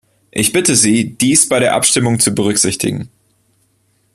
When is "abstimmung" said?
1.75-2.19